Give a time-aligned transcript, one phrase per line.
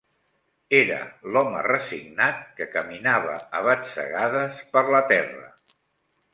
[0.77, 0.95] Era
[1.35, 5.49] l'home resignat que caminava a batzegades per la terra